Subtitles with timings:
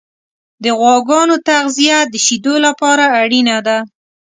[0.63, 3.77] د غواګانو تغذیه د شیدو لپاره اړینه ده.